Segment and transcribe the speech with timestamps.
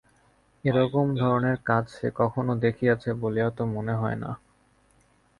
[0.63, 4.31] এ রকম ধরনের কাচ সে কখনও দেখিয়াছে বলিয়া তো মনে হয় না।